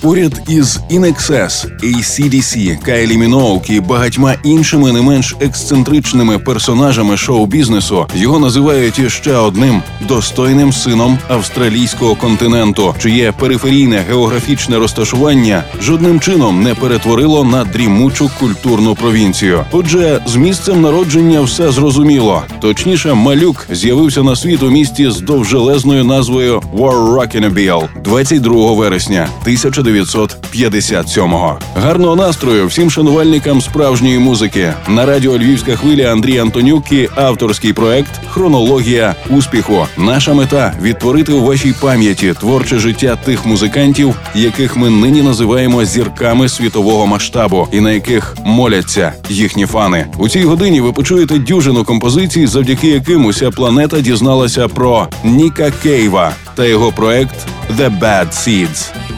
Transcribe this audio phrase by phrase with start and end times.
[0.00, 8.38] Поряд із InXS, ACDC, Кайлі Міноук і багатьма іншими не менш ексцентричними персонажами шоу-бізнесу його
[8.38, 17.44] називають іще одним достойним сином австралійського континенту, чиє периферійне географічне розташування жодним чином не перетворило
[17.44, 19.64] на дрімучу культурну провінцію.
[19.72, 22.42] Отже, з місцем народження все зрозуміло.
[22.60, 31.58] Точніше, малюк з'явився на світ у місті з довжелезною назвою Warrockinabeel 22 вересня 1900 1957-го.
[31.76, 38.10] Гарного настрою всім шанувальникам справжньої музики на радіо Львівська хвиля Андрій Антонюк і авторський проект
[38.30, 39.86] Хронологія успіху.
[39.96, 46.48] Наша мета відтворити у вашій пам'яті творче життя тих музикантів, яких ми нині називаємо зірками
[46.48, 50.06] світового масштабу, і на яких моляться їхні фани.
[50.18, 56.32] У цій годині ви почуєте дюжину композицій, завдяки яким уся планета дізналася про Ніка Кейва
[56.54, 57.36] та його проект
[57.78, 59.17] «The Bad Seeds».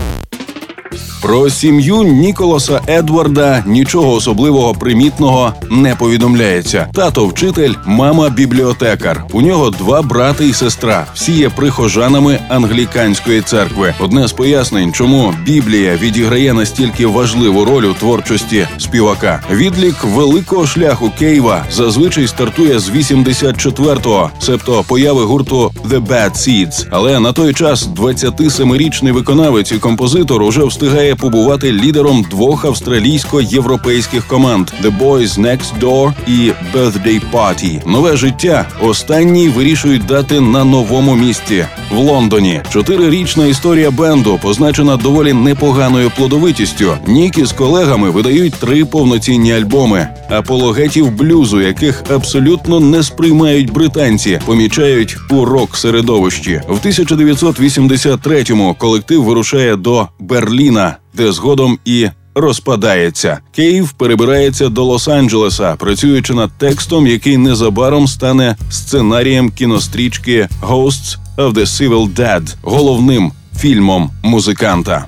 [1.21, 6.87] Про сім'ю Ніколаса Едварда нічого особливого примітного не повідомляється.
[6.93, 9.23] Тато вчитель, мама бібліотекар.
[9.33, 11.05] У нього два брати і сестра.
[11.13, 13.93] Всі є прихожанами англіканської церкви.
[13.99, 19.43] Одне з пояснень, чому Біблія відіграє настільки важливу роль у творчості співака.
[19.51, 26.87] Відлік великого шляху Кейва зазвичай стартує з 84-го, себто появи гурту The Bad Seeds.
[26.91, 34.71] Але на той час 27-річний виконавець і композитор уже встигає побувати лідером двох австралійсько-європейських команд
[34.83, 37.89] The Boys Next Door і Birthday Party.
[37.89, 42.61] Нове життя останній вирішують дати на новому місці в Лондоні.
[42.69, 46.93] Чотирирічна історія бенду позначена доволі непоганою плодовитістю.
[47.07, 50.07] Нікі з колегами видають три повноцінні альбоми.
[50.29, 56.61] Апологетів блюзу, яких абсолютно не сприймають британці, помічають у рок середовищі.
[56.67, 63.39] В 1983-му колектив вирушає до Берліна де згодом і розпадається.
[63.51, 71.65] Київ перебирається до Лос-Анджелеса, працюючи над текстом, який незабаром стане сценарієм кінострічки «Ghosts of the
[71.65, 75.07] Civil Dead», головним фільмом музиканта.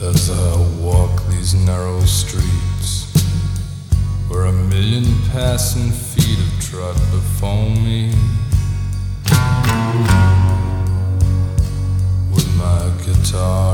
[0.00, 2.90] As I walk these narrow streets
[4.28, 8.00] Where a million passing feet have trod before me
[12.34, 13.67] With my guitar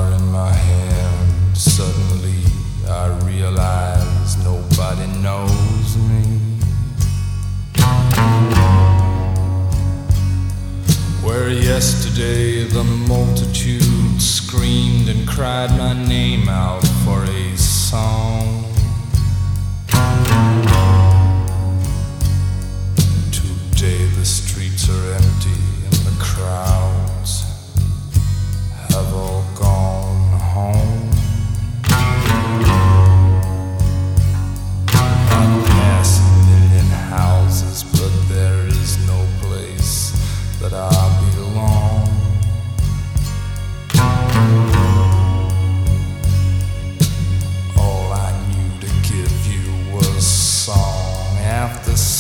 [11.35, 18.73] Where yesterday the multitude screamed and cried my name out for a song.
[23.33, 27.43] Today the streets are empty and the crowds
[28.91, 29.44] have all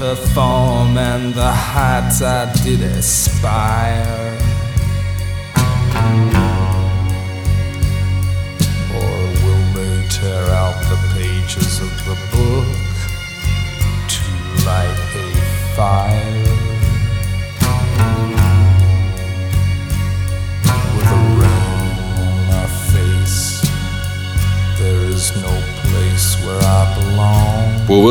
[0.00, 4.49] perform and the heights I did aspire.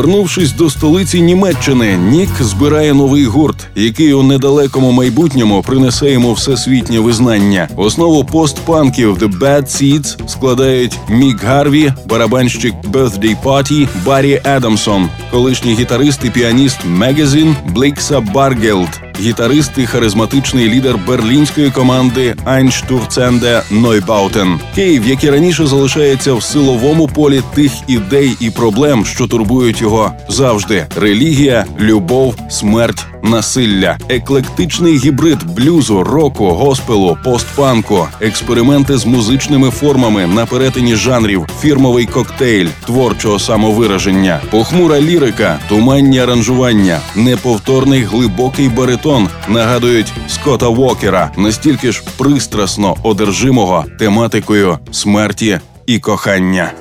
[0.00, 7.00] Повернувшись до столиці Німеччини, Нік збирає новий гурт, який у недалекому майбутньому принесе йому всесвітнє
[7.00, 7.68] визнання.
[7.76, 16.24] Основу постпанків The Bad Seeds складають Мік Гарві, барабанщик Birthday Party, Баррі Адамсон, колишній гітарист
[16.24, 24.60] і піаніст Magazine Блікса Баргелд, гітарист і харизматичний лідер берлінської команди Айнштурценде Нойбаутен.
[24.74, 30.12] Київ, як і раніше, залишається в силовому полі тих ідей і проблем, що турбують його
[30.28, 33.06] завжди: релігія, любов, смерть.
[33.22, 42.06] Насилля, еклектичний гібрид блюзу, року, госпелу, постпанку, експерименти з музичними формами на перетині жанрів, фірмовий
[42.06, 52.02] коктейль творчого самовираження, похмура лірика, туманні аранжування, неповторний глибокий баритон нагадують Скотта Вокера, настільки ж
[52.18, 56.72] пристрасно одержимого тематикою смерті і кохання.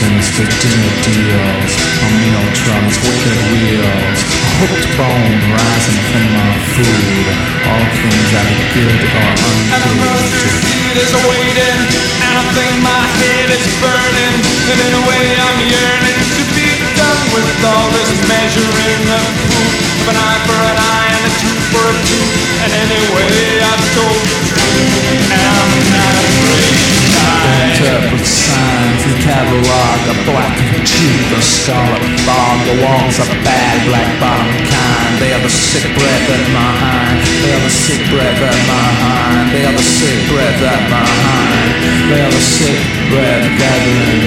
[0.00, 1.72] Sinister dinner deals
[2.02, 4.39] on meal trucks, wicked wheels.
[4.60, 7.24] A hooked bone rising from my food.
[7.64, 10.28] All things that are good are or And ungood.
[10.60, 11.80] seed is waiting,
[12.20, 14.36] and I think my head is burning.
[14.68, 19.72] And in a way, I'm yearning to be done with all this measuring of proof.
[20.04, 22.36] Of an eye for an eye and a tooth for a tooth.
[22.60, 24.92] And anyway, I've told the truth,
[25.24, 26.89] and I'm not afraid.
[27.20, 34.08] Interpret signs, the catalog, a black tooth, a scarlet fog, the walls are bad, black
[34.20, 35.12] bottom kind.
[35.20, 37.18] They are the sick breath at my hind.
[37.42, 39.52] They are the sick breath at my hind.
[39.52, 41.72] They are the sick breath at my hind.
[42.10, 42.78] They are the sick
[43.12, 44.24] breath gathering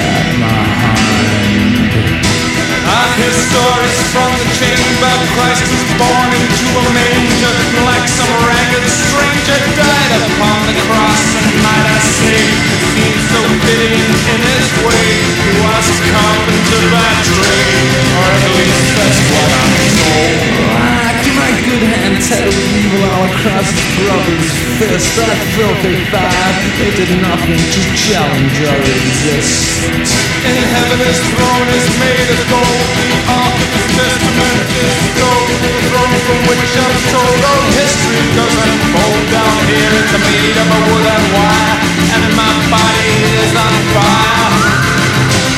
[0.00, 2.33] at my hind.
[2.84, 5.14] I've stories from the chamber.
[5.32, 7.54] Christ was born into a manger,
[7.88, 11.22] like some ragged stranger died upon the cross.
[11.40, 15.08] And might I say, it seems so fitting in his way.
[15.44, 17.90] He was carpenter by trade,
[18.20, 21.13] or at least that's what I'm told.
[21.44, 24.48] My good hand tattled evil all across his brother's
[24.80, 25.12] fist.
[25.20, 29.84] That filthy five, they did nothing to challenge or resist.
[30.40, 32.84] In heaven his throne is made of gold.
[32.96, 35.52] The ark of his testament is gold.
[35.60, 39.92] The throne from which I'm told all history goes unfold down here.
[40.00, 41.76] It's made of a wood and wire,
[42.08, 44.48] and my body is on fire.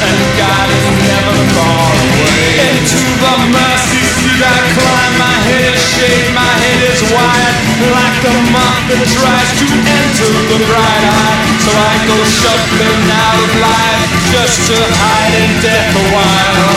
[0.03, 2.75] And God is never far away.
[2.75, 5.13] Into the mercy I climb.
[5.17, 7.57] My head is shaved, my head is wide,
[7.89, 11.37] like the moth that tries to enter the bright eye.
[11.65, 16.77] So I go shuffling out of life just to hide in death a while.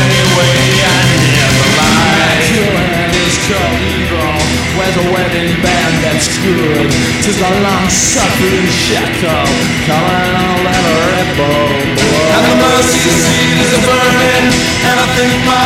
[0.00, 1.00] Anyway, I
[1.40, 2.28] never lie.
[2.50, 4.36] Hand is evil.
[4.76, 6.88] Where's a wedding band that's good?
[7.22, 9.50] Tis a long-suffering shackle,
[9.86, 12.30] calling all that rebel blood.
[12.30, 14.46] And the mercy seat is a burning,
[14.86, 15.59] and I think my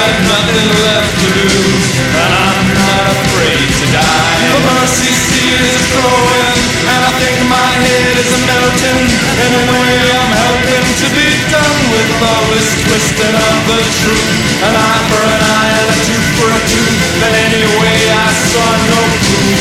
[0.00, 1.88] got nothing left to lose.
[2.16, 4.40] And I'm not afraid to die.
[4.48, 6.48] The mercy seat is glowing,
[6.88, 9.00] and I think my head is a melting.
[9.44, 13.80] And in a way I'm helping to be done with all this twisting of the
[14.00, 14.28] truth.
[14.64, 16.96] An eye for an eye and a tooth for a tooth.
[17.20, 19.60] But anyway, I saw no proof,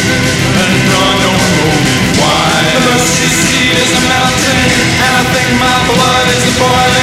[0.56, 2.48] and no, no motive why.
[2.80, 4.72] The mercy seat is a melting,
[5.04, 6.99] and I think my blood is boiling.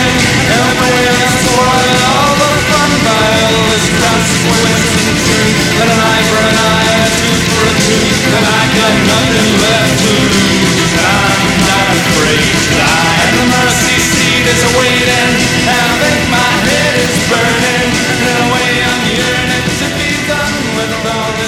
[4.06, 8.22] And an eye for an eye a tooth for a tooth.
[8.32, 10.94] I got nothing left to lose.
[10.94, 11.46] I'm
[13.36, 15.30] the mercy seat is waiting,
[15.66, 17.90] and I think my head is burning.
[18.22, 21.45] In a way I'm yearning to be done with all this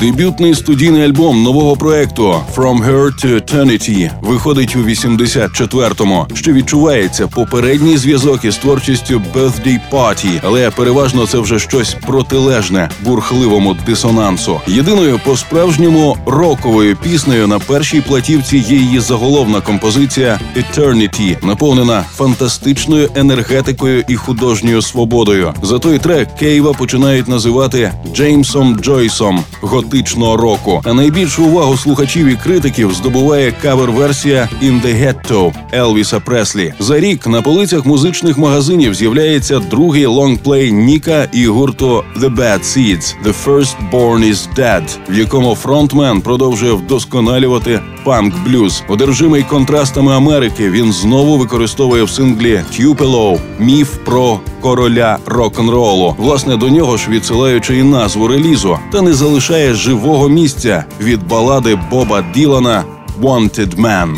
[0.00, 7.96] Дебютний студійний альбом нового проекту «From Her to Eternity» виходить у 84-му, що відчувається попередній
[7.96, 14.60] зв'язок із творчістю «Birthday Party», але переважно це вже щось протилежне бурхливому дисонансу.
[14.66, 24.04] Єдиною по-справжньому роковою піснею на першій платівці є її заголовна композиція «Eternity», наповнена фантастичною енергетикою
[24.08, 25.54] і художньою свободою.
[25.62, 29.44] За той трек Кейва починають називати Джеймсом Джойсом
[29.88, 30.80] готичного року.
[30.84, 36.74] А найбільшу увагу слухачів і критиків здобуває кавер-версія «In the Ghetto» Елвіса Преслі.
[36.78, 43.14] За рік на полицях музичних магазинів з'являється другий лонгплей Ніка і гурту The Bad Seeds
[43.24, 48.82] «The First Born is Dead», в якому фронтмен продовжує вдосконалювати панк-блюз.
[48.88, 56.14] Одержимий контрастами Америки він знову використовує в синглі «Tupelo» міф про короля рок-н-ролу.
[56.18, 61.78] Власне, до нього ж відсилаючи і назву релізу, та не залишає живого місця від балади
[61.90, 62.84] Боба Ділана
[63.22, 64.16] «Wanted Man».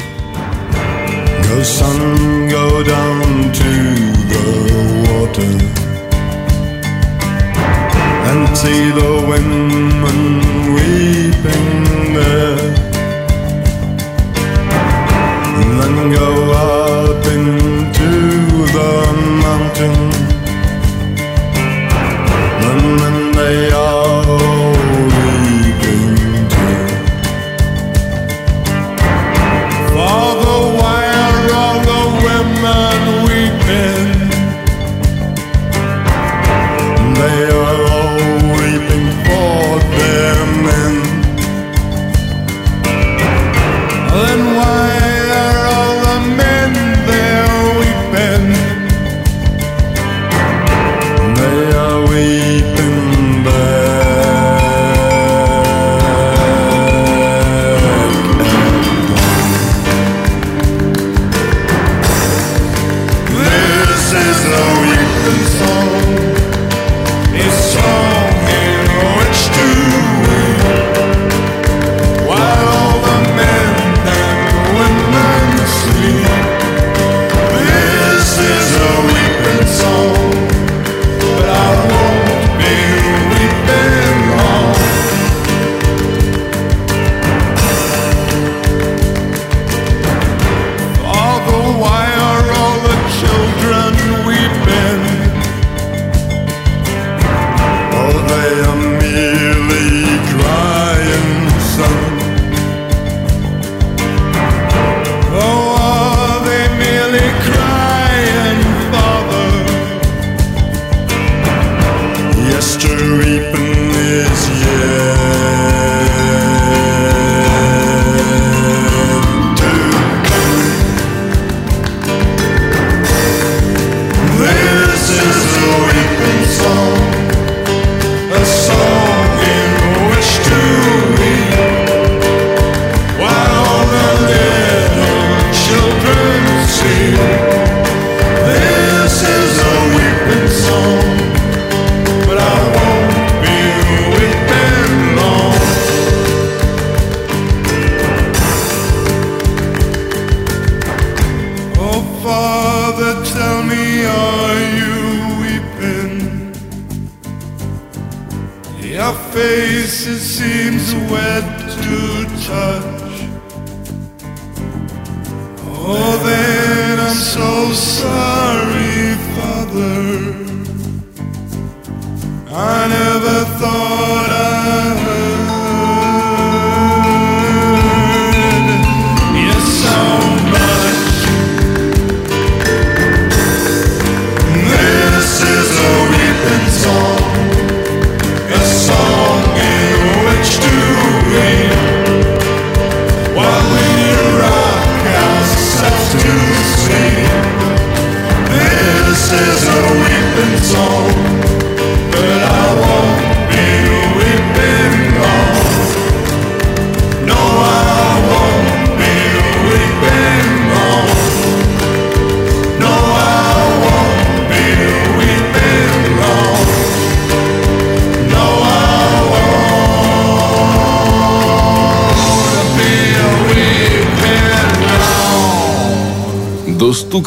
[1.51, 1.99] Go sun,
[2.57, 3.29] go down
[3.61, 3.71] to
[4.33, 4.45] the
[5.07, 5.53] water
[8.29, 10.19] and see the women
[10.75, 11.69] weeping
[12.17, 12.69] there.
[15.61, 16.29] And then go
[16.65, 18.11] up into
[18.77, 18.91] the
[19.45, 19.97] mountain.
[22.69, 24.00] And then they are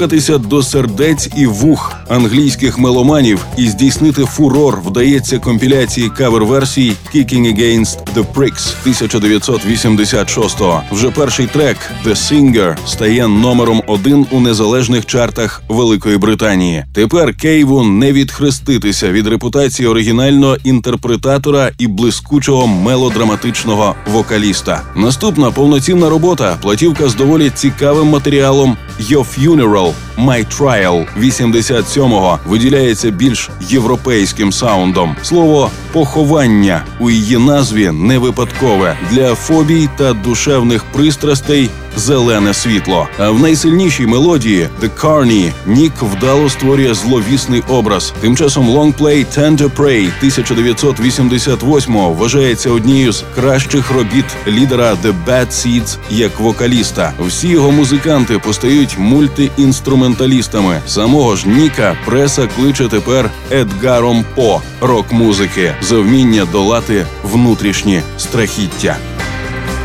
[0.03, 7.97] Достукатися до сердець і вух англійських меломанів і здійснити фурор вдається компіляції кавер-версій «Kicking Against
[8.15, 10.81] the Pricks» 1986-го.
[10.91, 16.85] Вже перший трек «The Singer» стає номером один у незалежних чартах Великої Британії.
[16.93, 24.81] Тепер Кейву не відхреститися від репутації оригінального інтерпретатора і блискучого мелодраматичного вокаліста.
[24.95, 33.49] Наступна повноцінна робота платівка з доволі цікавим матеріалом «Your Funeral– My Trial» 87-го виділяється більш
[33.61, 35.15] європейським саундом.
[35.23, 41.69] Слово поховання у її назві не випадкове для фобій та душевних пристрастей.
[41.95, 43.07] Зелене світло.
[43.17, 48.13] А в найсильнішій мелодії «The Carney» Нік вдало створює зловісний образ.
[48.21, 55.97] Тим часом лонгплей «Tender Prey» 1988-го вважається однією з кращих робіт лідера The Bad Seeds
[56.09, 57.13] як вокаліста.
[57.19, 60.81] Всі його музиканти постають мультиінструменталістами.
[60.87, 68.97] Самого ж Ніка преса кличе тепер Едгаром По рок-музики за вміння долати внутрішні страхіття.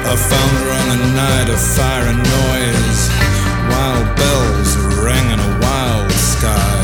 [0.09, 0.78] I found
[1.19, 3.01] night of fire and noise.
[3.71, 4.71] Wild bells
[5.03, 6.79] rang in a wild sky.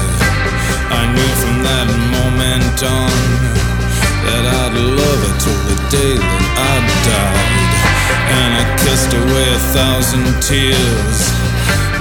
[0.90, 1.88] I knew from that
[2.18, 3.14] moment on
[4.26, 6.74] that I'd love her till the day that I
[7.06, 7.74] died.
[8.38, 11.18] And I kissed away a thousand tears.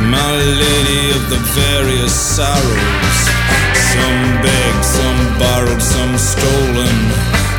[0.09, 0.33] My
[0.65, 3.17] lady of the various sorrows.
[3.93, 6.97] Some begged, some borrowed, some stolen,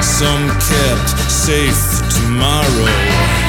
[0.02, 3.44] some kept safe tomorrow.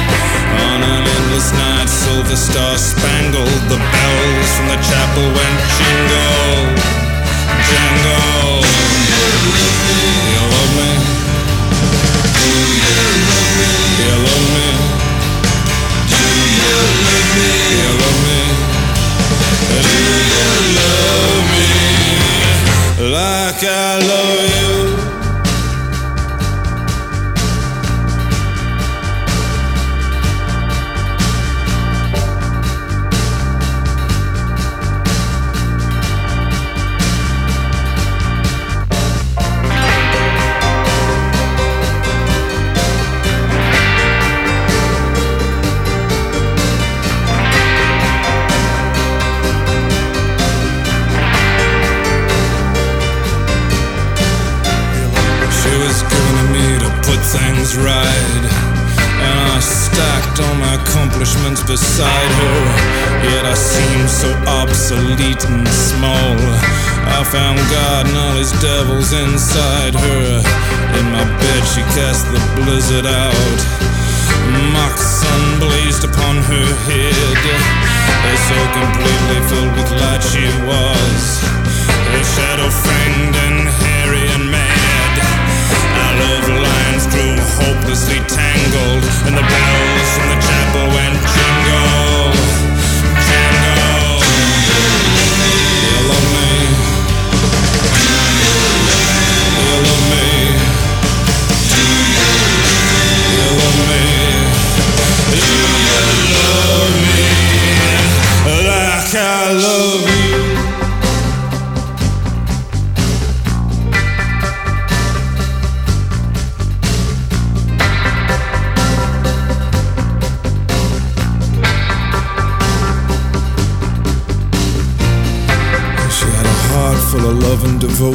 [0.55, 6.75] On an endless night, silver star spangled, the bells from the chapel went jingle,
[7.67, 8.63] jangle.
[10.31, 10.91] You love me?
[12.39, 12.49] Do
[12.81, 13.71] you love me?
[13.99, 14.67] You love me?
[16.11, 16.23] Do
[16.61, 17.51] you love me?
[17.75, 18.41] You love me?
[19.83, 19.97] Do
[20.35, 21.67] you love me?
[23.11, 25.24] Like I love you.
[57.65, 58.45] Things right.
[59.25, 62.59] And I stacked all my accomplishments beside her.
[63.31, 66.35] Yet I seemed so obsolete and small.
[67.17, 70.27] I found God and all his devils inside her.
[70.99, 73.59] In my bed, she cast the blizzard out.
[74.73, 77.39] Mock sun blazed upon her head.
[78.45, 81.41] So completely filled with light she was.
[82.13, 83.44] A shadow fanged
[87.55, 91.04] hopelessly tangled, and the bells from the chapel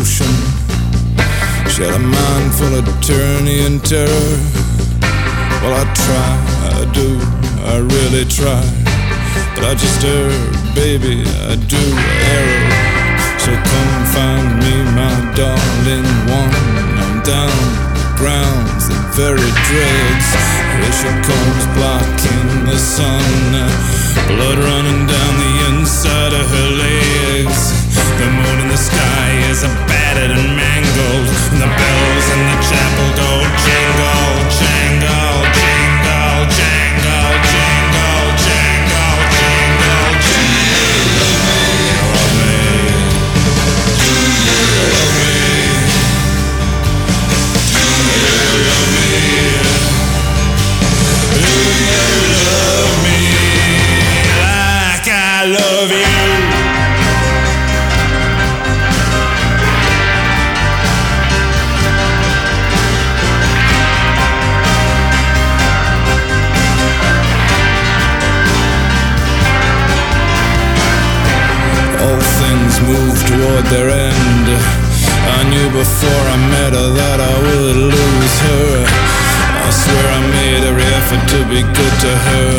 [0.01, 0.37] love and
[1.17, 1.71] devotion.
[1.71, 4.39] She had a mind full of tyranny and terror.
[5.61, 6.33] Well, I try,
[6.73, 7.21] I do,
[7.65, 8.63] I really try.
[9.55, 10.31] But I just err,
[10.75, 11.85] baby, I do
[12.37, 12.51] err.
[13.39, 16.55] So come find me, my darling one.
[17.01, 17.53] I'm down
[18.17, 20.29] grounds, the very dregs.
[20.81, 23.25] Here she comes, blocking the sun.
[24.29, 27.80] Blood running down the inside of her legs.
[28.21, 31.27] The moon in the sky is battered and mangled.
[31.57, 33.31] The bells in the chapel go
[33.65, 34.29] jingle,
[34.61, 41.01] jangle, jingle, jangle, jingle, jangle, jingle, jingle.
[41.89, 42.61] You love me?
[44.05, 44.13] Do
[44.45, 44.61] you
[44.93, 45.30] love me?
[73.71, 74.47] Their end.
[75.39, 78.71] I knew before I met her that I would lose her.
[79.63, 82.51] I swear I made every effort to be good to her.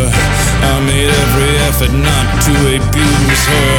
[0.72, 3.76] I made every effort not to abuse her.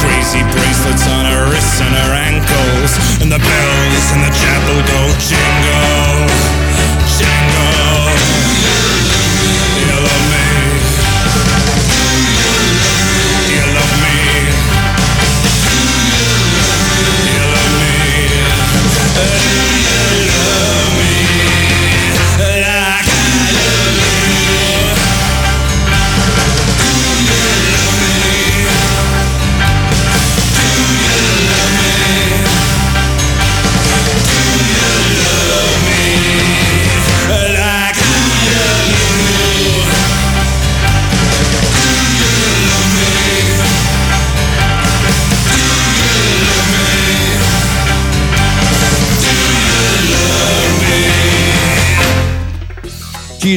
[0.00, 5.00] Crazy bracelets on her wrists and her ankles, and the bells in the chapel go
[5.20, 6.61] jingle, jingle.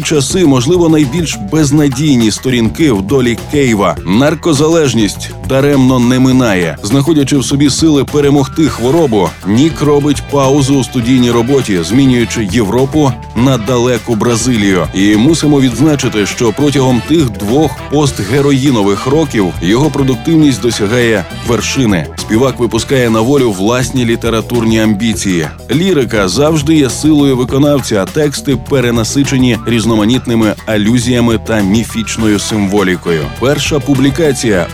[0.01, 3.97] Часи, можливо, найбільш безнадійні сторінки в долі Кейва.
[4.05, 6.77] Наркозалежність даремно не минає.
[6.83, 13.57] Знаходячи в собі сили перемогти хворобу, Нік робить паузу у студійній роботі, змінюючи Європу на
[13.57, 14.87] далеку Бразилію.
[14.93, 22.07] І мусимо відзначити, що протягом тих двох постгероїнових років його продуктивність досягає вершини.
[22.17, 25.47] Співак випускає на волю власні літературні амбіції.
[25.71, 33.25] Лірика завжди є силою виконавця, а тексти перенасичені різноманітними алюзіями та міфічною символікою.
[33.39, 34.67] Перша публікація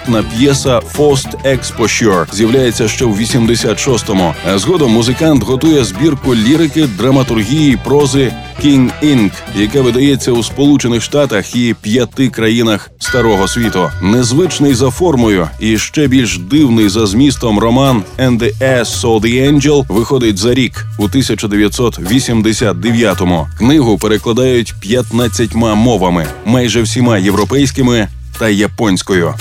[0.00, 4.34] одноактна п'єса «Forced Exposure» з'являється ще в 86-му.
[4.46, 8.32] А Згодом музикант готує збірку лірики, драматургії, прози
[8.64, 13.90] King Inc., яка видається у Сполучених Штатах і п'яти країнах старого світу.
[14.02, 19.52] Незвичний за формою і ще більш дивний за змістом роман «And the Ass Saw the
[19.52, 23.48] Angel» виходить за рік у 1989-му.
[23.58, 28.08] Книгу перекладають 15 мовами, майже всіма європейськими
[28.38, 29.34] та японською.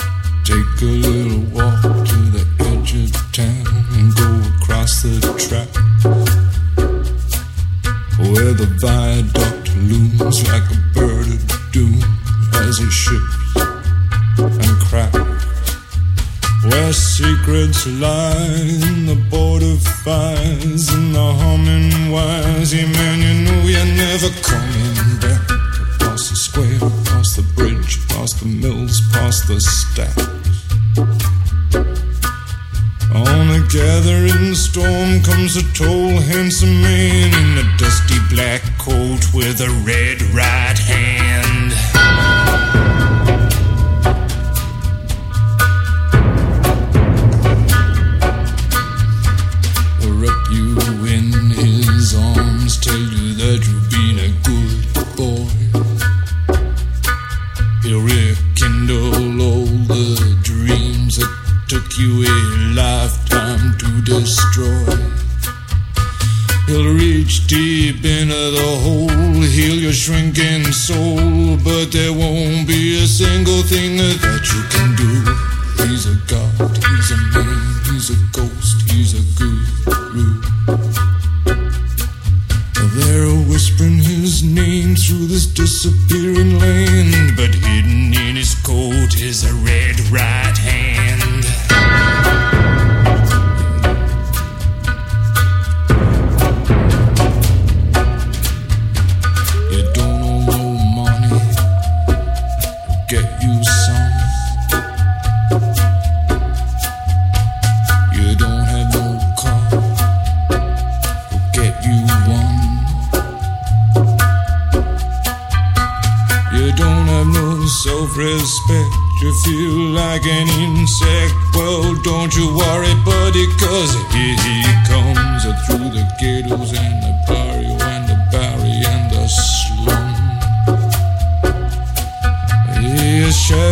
[0.50, 1.49] Take a little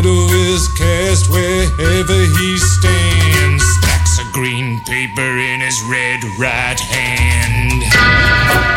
[0.07, 3.63] shadow is cast wherever he stands.
[3.63, 8.76] Stacks of green paper in his red right hand.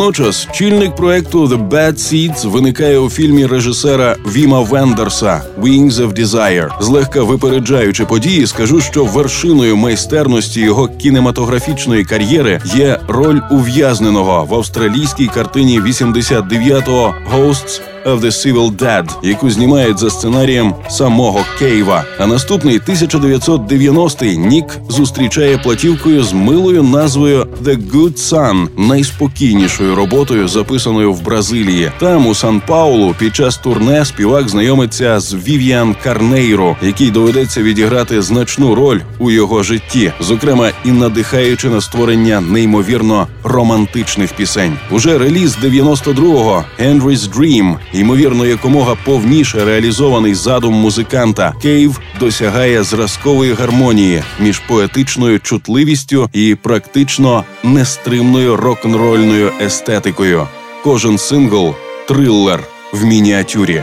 [0.00, 6.82] Водночас чільник проекту The Bad Seeds виникає у фільмі режисера Віма Вендерса «Wings of Desire».
[6.82, 15.26] Злегка випереджаючи події, скажу, що вершиною майстерності його кінематографічної кар'єри є роль ув'язненого в австралійській
[15.26, 22.04] картині 89-го «Ghosts of the Civil Dead», яку знімають за сценарієм самого Кейва.
[22.18, 31.12] А наступний 1990-й Нік зустрічає платівкою з милою назвою «The Good Son», найспокійнішою роботою, записаною
[31.12, 31.92] в Бразилії.
[31.98, 38.22] Там у Сан Паулу під час турне співак знайомиться з Вів'ян Карнейро, який доведеться відіграти
[38.22, 44.78] значну роль у його житті, зокрема і надихаючи на створення неймовірно романтичних пісень.
[44.90, 54.22] Уже реліз 92-го «Henry's Dream», ймовірно, якомога повніше реалізований задум музиканта, Кейв досягає зразкової гармонії
[54.40, 60.46] між поетичною чутливістю і практично нестримною рок-н-рольною естетикою.
[60.84, 61.74] Кожен сингл
[62.08, 62.60] трилер
[62.92, 63.82] в мініатюрі.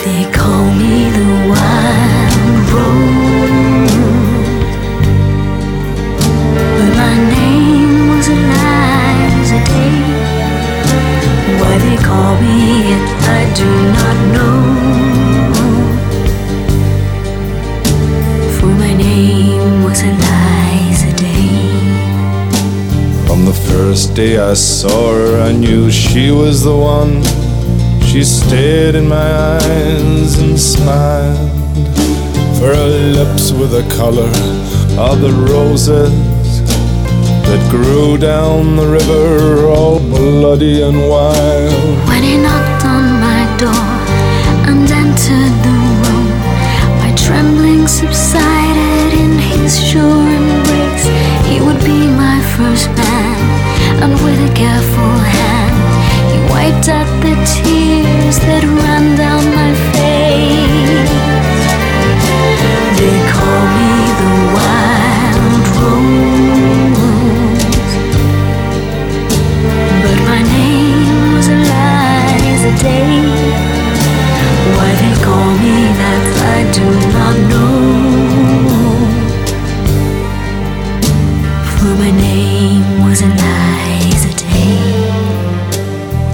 [0.00, 3.19] They call me the wild
[13.54, 14.58] do not know.
[18.58, 21.66] For my name was Eliza Day.
[23.26, 27.22] From the first day I saw her, I knew she was the one.
[28.04, 31.50] She stared in my eyes and smiled.
[32.58, 34.30] For her lips were the color
[34.98, 36.10] of the roses
[37.46, 42.08] that grew down the river, all bloody and wild.
[42.08, 42.79] When he knocked
[47.10, 51.06] my trembling subsided in his sure embrace.
[51.48, 55.78] He would be my first man, and with a careful hand,
[56.30, 59.99] he wiped out the tears that ran down my face.
[76.72, 76.84] Do
[77.18, 77.70] not know.
[81.74, 84.80] For my name was Eliza Day.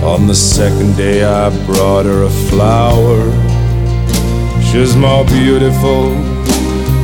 [0.04, 3.20] On the second day, I brought her a flower.
[4.62, 6.10] She's more beautiful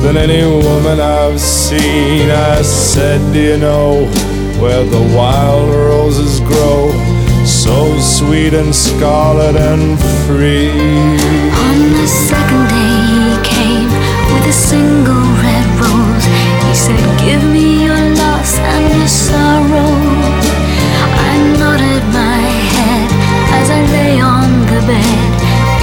[0.03, 2.29] than any woman I've seen.
[2.29, 4.05] I said, Do you know
[4.61, 6.91] where the wild roses grow?
[7.45, 10.69] So sweet and scarlet and free.
[11.65, 12.72] On the second
[18.97, 19.93] your sorrow.
[21.29, 22.41] I nodded my
[22.75, 23.09] head
[23.59, 25.29] as I lay on the bed.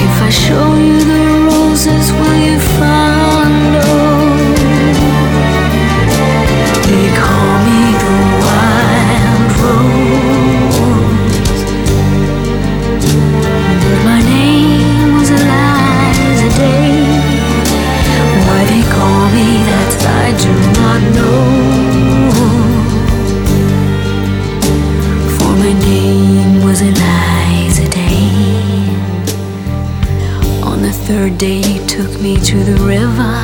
[0.07, 2.60] If I show you the roses, will you
[31.41, 33.35] day, he took me to the river.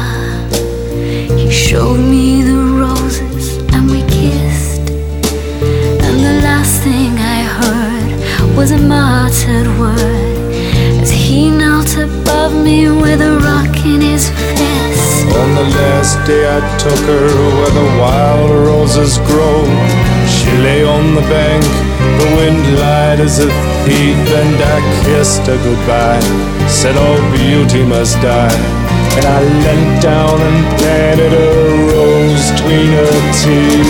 [1.35, 4.91] He showed me the roses and we kissed.
[6.05, 10.53] And the last thing I heard was a muttered word
[11.01, 15.27] as he knelt above me with a rock in his fist.
[15.35, 19.86] On the last day, I took her where the wild roses grow.
[20.63, 21.65] Lay on the bank,
[22.21, 23.49] the wind lied as a
[23.85, 26.21] thief, and I kissed her goodbye.
[26.67, 28.59] Said all beauty must die.
[29.17, 31.51] And I leant down and planted a
[31.93, 33.87] rose between her teeth.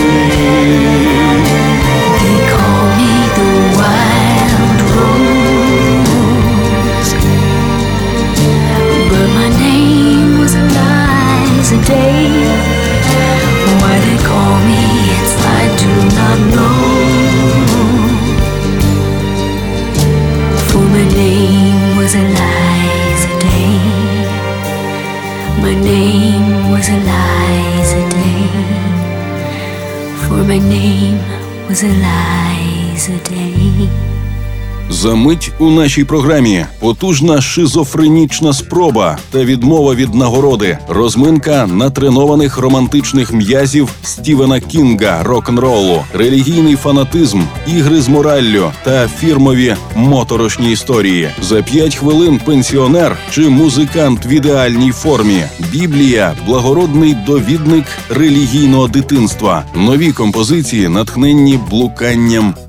[2.21, 6.31] They call me the wild rose,
[9.11, 10.53] but my name was
[11.85, 12.76] Day.
[21.17, 23.77] Name was Eliza Day.
[25.63, 28.45] My name was Eliza Day.
[30.21, 31.17] For my name
[31.67, 32.56] was Eliza.
[35.01, 43.33] За мить у нашій програмі потужна шизофренічна спроба та відмова від нагороди, розминка натренованих романтичних
[43.33, 51.29] м'язів Стівена Кінга рок-н-ролу, релігійний фанатизм, ігри з мораллю та фірмові моторошні історії.
[51.41, 55.43] За п'ять хвилин пенсіонер чи музикант в ідеальній формі.
[55.71, 59.63] Біблія благородний довідник релігійного дитинства.
[59.75, 62.53] Нові композиції, натхненні блуканням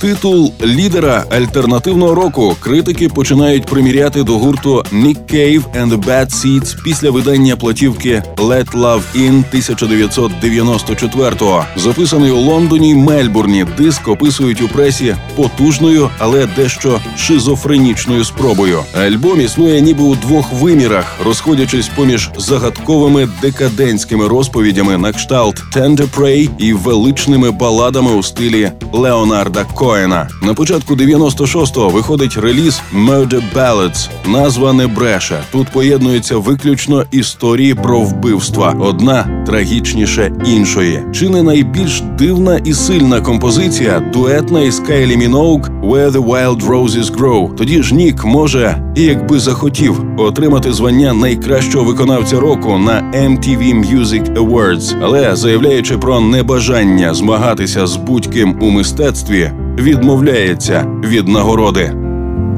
[0.00, 6.76] Титул лідера альтернативного року критики починають приміряти до гурту Nick Cave and the Bad Seeds
[6.84, 11.64] після видання платівки Let Love In 1994-го.
[11.76, 13.66] Записаний у Лондоні Мельбурні.
[13.78, 18.78] Диск описують у пресі потужною, але дещо шизофренічною спробою.
[18.94, 26.50] Альбом існує ніби у двох вимірах, розходячись поміж загадковими декадентськими розповідями на кшталт Tender Prey
[26.58, 30.28] і величними баладами у стилі Леонарда Коена.
[30.42, 34.08] На початку 96-го виходить реліз Murder Ballads.
[34.26, 35.38] Назва не бреше.
[35.52, 41.02] Тут поєднуються виключно історії про вбивства, одна трагічніше іншої.
[41.12, 47.16] Чи не найбільш дивна і сильна композиція дуетна із Кайлі Міноук Where the Wild Roses
[47.16, 47.54] Grow.
[47.54, 54.34] Тоді ж Нік може, і якби захотів, отримати звання найкращого виконавця року на MTV Music
[54.34, 54.96] Awards.
[55.02, 61.92] Але заявляючи про небажання змагатися з будь-ким у мистецтві, відмовляється від нагороди.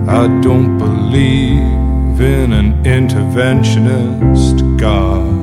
[0.07, 5.41] I don't believe in an interventionist God.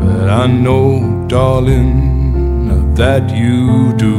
[0.00, 2.04] But I know, darling,
[2.94, 4.16] that you do.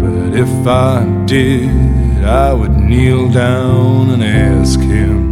[0.00, 5.31] But if I did, I would kneel down and ask him.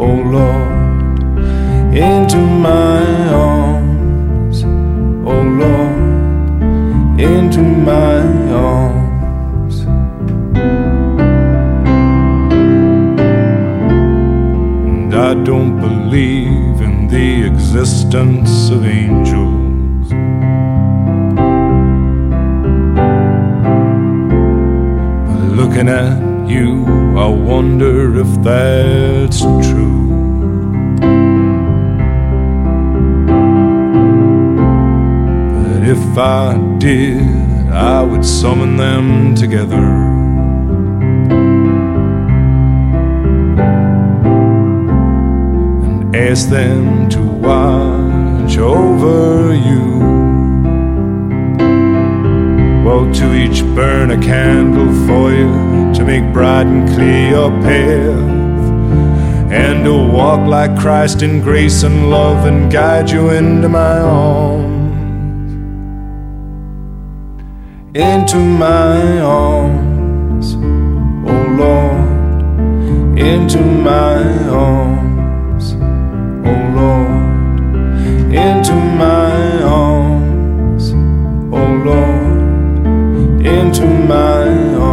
[0.00, 1.38] oh Lord,
[1.94, 9.86] into my arms, oh Lord, into my arms.
[15.12, 20.08] I don't believe in the existence of angels.
[25.26, 26.84] But looking at you,
[27.16, 30.00] I wonder if that's true.
[35.54, 39.86] But if I did, I would summon them together.
[45.86, 50.00] And ask them to watch over you.
[52.84, 59.52] Well, to each burn a candle for you to make bright and clear your path,
[59.52, 64.70] and to walk like Christ in grace and love and guide you into my arms.
[67.94, 70.54] into my arms,
[71.28, 75.72] oh Lord, into my arms,
[76.46, 80.92] oh Lord, into my arms,
[81.52, 84.89] oh Lord, into my arms.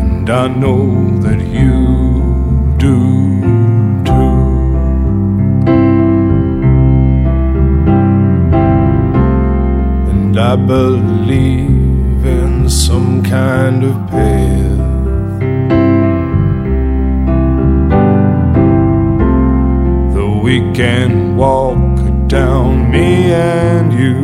[0.00, 2.98] And I know that you do
[4.04, 4.34] too.
[10.10, 14.48] And I believe in some kind of path.
[20.48, 21.87] We can walk
[22.38, 24.16] down, me and you.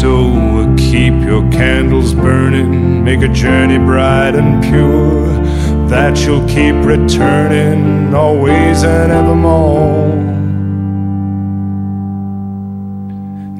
[0.00, 0.10] So
[0.76, 5.26] keep your candles burning, make a journey bright and pure,
[5.92, 10.08] that you'll keep returning always and evermore.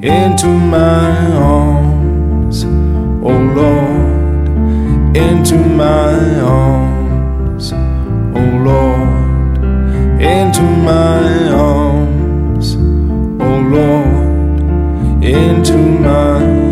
[0.03, 0.49] Into
[0.79, 2.65] my arms,
[3.29, 6.78] oh Lord, into my arms,
[10.21, 16.68] into my arms, oh Lord, into my.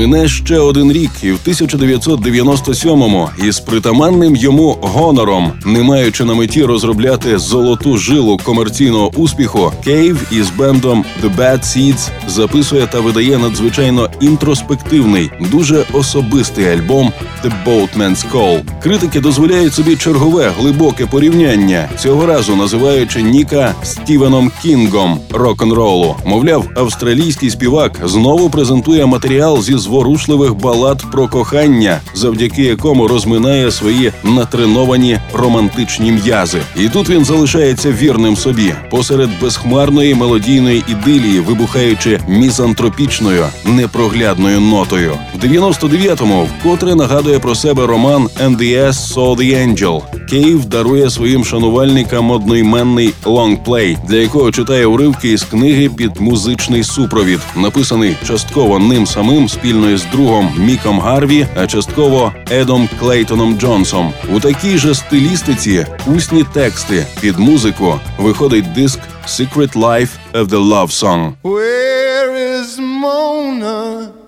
[0.00, 6.64] Мине ще один рік, і в 1997-му із притаманним йому гонором, не маючи на меті
[6.64, 14.10] розробляти золоту жилу комерційного успіху, Кейв із бендом The Bad Seeds записує та видає надзвичайно
[14.20, 17.12] інтроспективний, дуже особистий альбом
[17.44, 18.62] The Boatman's Call.
[18.82, 26.16] Критики дозволяють собі чергове глибоке порівняння, цього разу називаючи Ніка Стівеном Кінгом рок-н-ролу.
[26.24, 34.12] Мовляв, австралійський співак знову презентує матеріал зі зворушливих балад про кохання, завдяки якому розминає свої
[34.24, 36.58] натреновані романтичні м'язи.
[36.76, 45.18] І тут він залишається вірним собі посеред безхмарної мелодійної ідилії, вибухаючи мізантропічною непроглядною нотою.
[45.40, 50.02] В 99-му вкотре нагадує про себе роман «NDS Saw the Angel».
[50.30, 57.40] Кейв дарує своїм шанувальникам одноіменний лонгплей, для якого читає уривки із книги під музичний супровід,
[57.56, 64.12] написаний частково ним самим спільно із другом Міком Гарві, а частково Едом Клейтоном Джонсом.
[64.34, 71.02] У такій же стилістиці усні тексти під музику виходить диск «Secret Life of the Love
[71.02, 71.32] Song».
[71.42, 74.19] Where is Mona?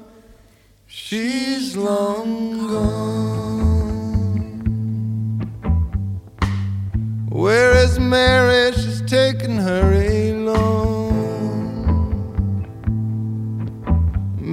[1.13, 4.23] She's long gone.
[7.29, 8.73] Where is Mary?
[8.73, 11.13] She's taken her along.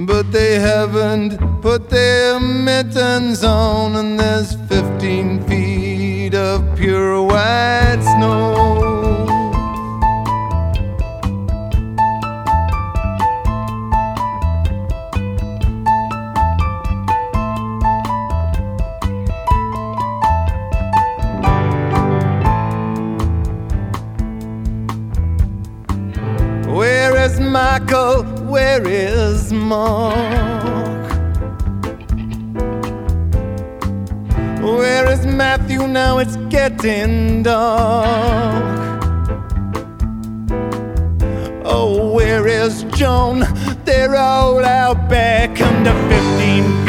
[0.06, 8.89] But they haven't put their mittens on, and there's 15 feet of pure white snow.
[27.50, 28.22] Michael?
[28.46, 30.14] Where is Mark?
[34.62, 35.88] Where is Matthew?
[35.88, 39.02] Now it's getting dark.
[41.64, 43.40] Oh, where is Joan?
[43.84, 46.79] They're all out back under 15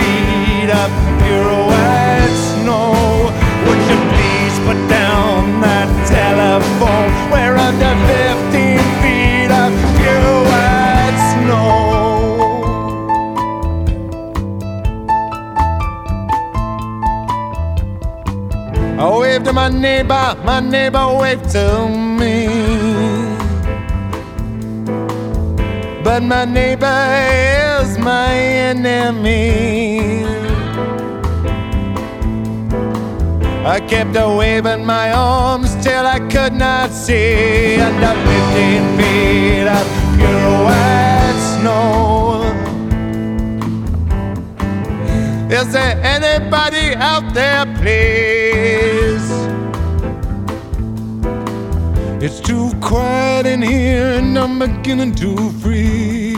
[20.11, 22.47] neighbor, my neighbor waved to me.
[26.03, 27.01] But my neighbor
[27.81, 28.33] is my
[28.69, 30.25] enemy.
[33.63, 39.85] I kept a waving my arms till I could not see under 15 feet of
[40.17, 42.41] pure white snow.
[45.49, 49.40] Is there anybody out there, please?
[52.23, 56.37] It's too quiet in here and I'm beginning to freeze.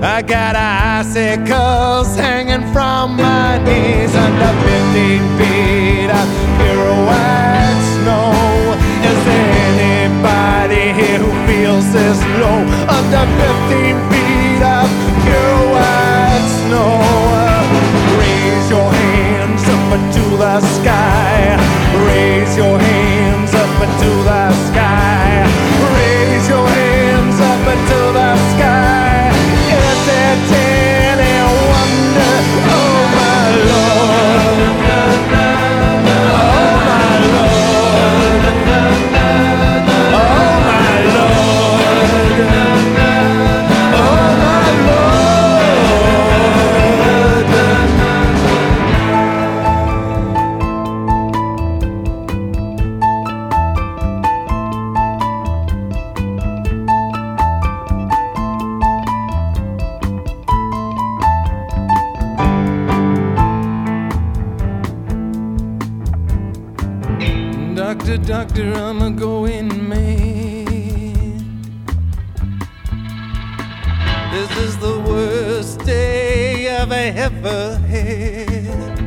[0.00, 6.26] I got icicles hanging from my knees under 15 feet of
[6.64, 8.72] pure white snow.
[9.04, 14.88] Is there anybody here who feels this low under 15 feet of
[15.28, 17.04] pure white snow?
[18.16, 21.83] Raise your hands up to the sky
[22.14, 25.63] raise your hands up into the sky.
[74.34, 78.98] This is the worst day I've ever had.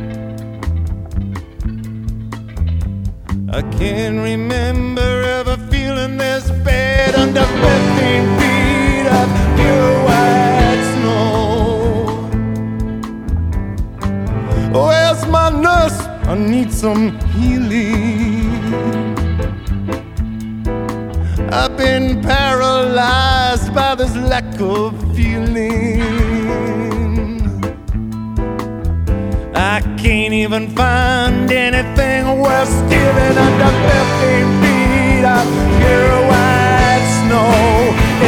[3.50, 11.28] I can't remember ever feeling this bad under 15 feet of pure white snow.
[14.72, 16.00] Where's my nurse?
[16.26, 18.48] I need some healing.
[21.52, 25.98] I've been paralyzed by this lack of feeling.
[29.56, 35.46] I can't even find anything worth stealing under 15 feet of
[35.80, 37.50] pure white snow.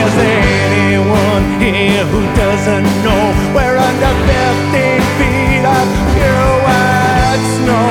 [0.01, 3.23] Is there anyone here who doesn't know
[3.53, 5.85] we're under 15 feet of
[6.17, 7.85] pure white snow?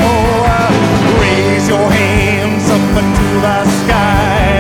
[1.23, 4.59] Raise your hands up into the sky.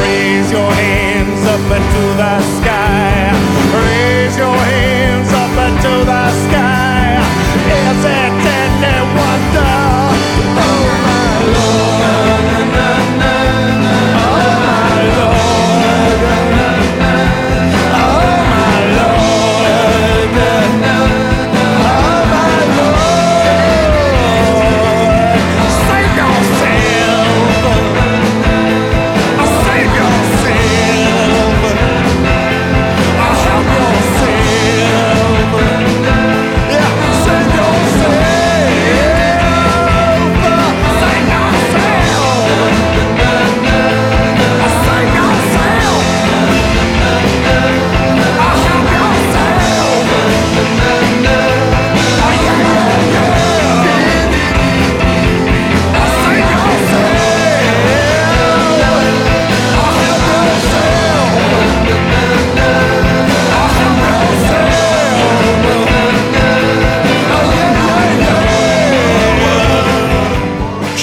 [0.00, 2.63] Raise your hands up into the sky.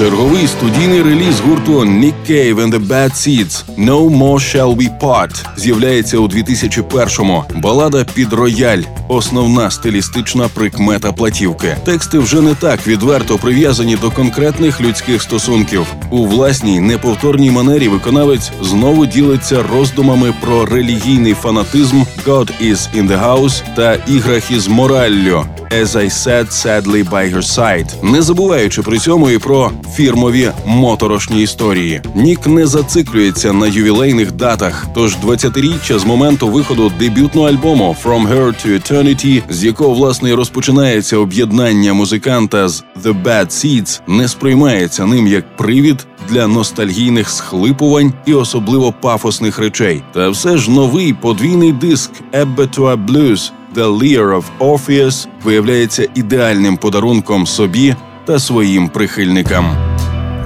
[0.02, 5.45] Черговий студійний реліз гурту Nick Cave and the Bad Seeds «No More Shall We Part»
[5.58, 7.43] з'являється у 2001-му.
[7.56, 8.82] Балада під рояль
[9.12, 11.78] основна стилістична прикмета платівки.
[11.86, 15.86] Тексти вже не так відверто прив'язані до конкретних людських стосунків.
[16.09, 23.24] У власній неповторній манері виконавець знову ділиться роздумами про релігійний фанатизм «God is in the
[23.26, 25.45] house» та іграх із мораллю
[25.82, 31.41] «As I said sadly by her side», не забуваючи при цьому і про фірмові моторошні
[31.41, 32.01] історії.
[32.16, 38.45] Нік не зациклюється на ювілейних датах, тож 20-річчя з моменту виходу дебютного альбому «From Her
[38.45, 39.01] to Eternity»,
[39.49, 45.58] з якого власне і розпочинається об'єднання музиканта з «The Bad Seeds», не сприймається ним як
[45.58, 50.04] привід для ностальгійних схлипувань і особливо пафосних речей.
[50.14, 57.47] Та все ж новий подвійний диск «Abattoir Blues» «The Lear of Orpheus» виявляється ідеальним подарунком
[57.47, 57.95] собі
[58.26, 59.66] та своїм прихильникам.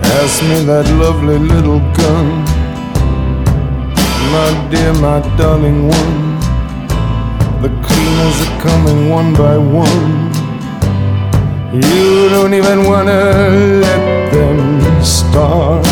[0.01, 2.27] Pass me that lovely little gun,
[4.31, 6.34] my dear, my darling one.
[7.61, 10.31] The cleaners are coming one by one.
[11.73, 13.21] You don't even wanna
[13.81, 15.85] let them start.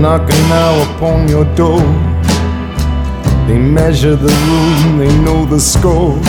[0.00, 1.82] Knocking now upon your door.
[3.50, 6.20] They measure the room, they know the score.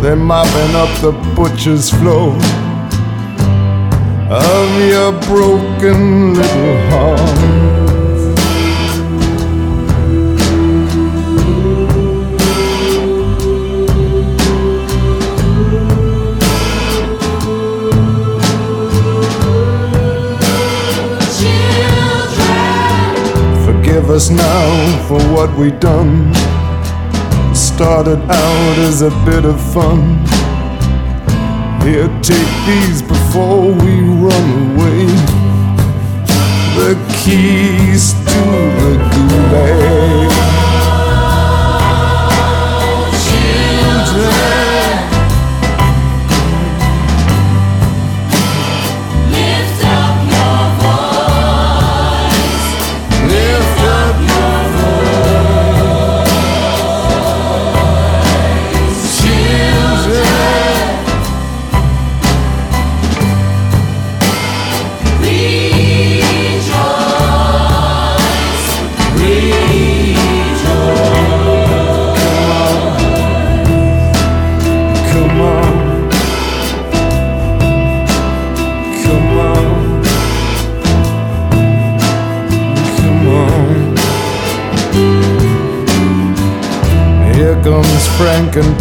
[0.00, 2.32] They're mopping up the butcher's floor
[4.30, 7.77] of your broken little heart.
[24.08, 26.32] Forgive us now for what we done.
[27.54, 30.00] Started out as a bit of fun.
[31.82, 35.04] Here, take these before we run away.
[36.78, 38.40] The keys to
[38.80, 39.77] the gulag.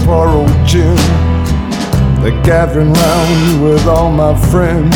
[0.06, 0.96] Poor old Jim.
[2.22, 4.96] They're gathering round with all my friends.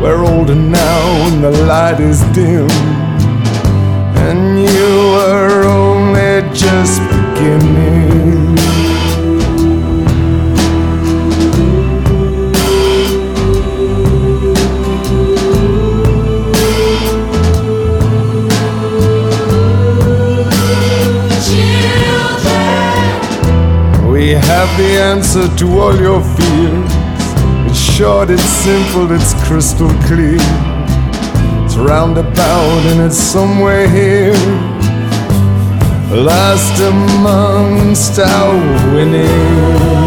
[0.00, 2.68] We're older now and the light is dim.
[4.26, 8.01] And you were only just beginning.
[24.76, 26.92] The answer to all your fears.
[27.68, 30.38] It's short, it's simple, it's crystal clear.
[31.64, 34.32] It's roundabout and it's somewhere here.
[36.10, 40.01] Last amongst our winning.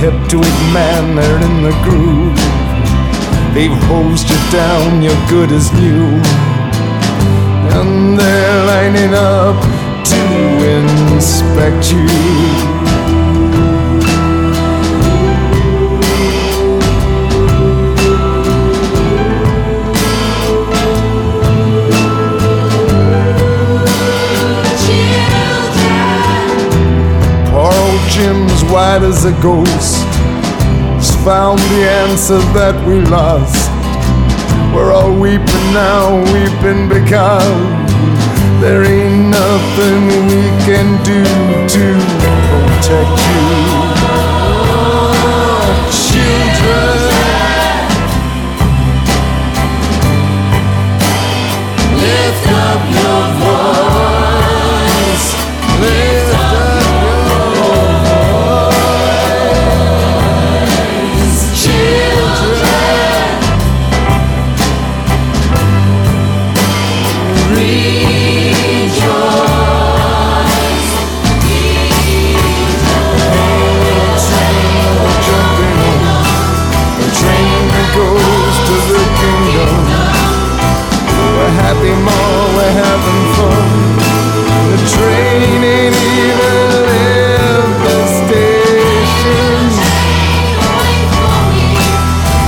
[0.00, 2.36] Hip to it, man, they're in the groove.
[3.54, 6.20] They've hosed you down, you're good as new.
[7.78, 9.58] And they're lining up
[10.04, 10.20] to
[10.78, 12.75] inspect you.
[28.70, 29.96] White as a ghost.
[30.96, 33.70] He's found the answer that we lost.
[34.74, 37.86] We're all weeping now, weeping because
[38.60, 41.22] there ain't nothing we can do
[41.74, 41.84] to
[42.50, 43.46] protect you.
[46.08, 46.98] Children.
[52.02, 53.65] Lift up your voice.
[81.66, 83.70] Happy, more, we're having fun.
[84.70, 89.62] The train ain't even left the station.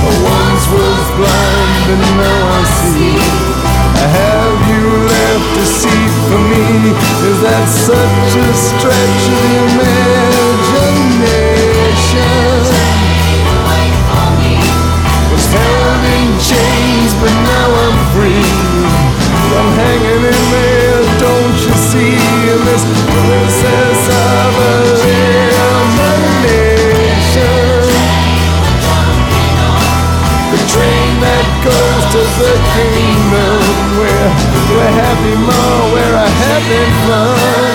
[0.07, 3.19] I once was blind, but now I see.
[3.99, 6.67] I have you left a seat for me?
[7.29, 10.08] Is that such a stretch of the imagination?
[30.51, 33.61] The train that goes to the kingdom
[33.99, 34.29] where
[34.73, 37.68] we're happy more, where I having fun.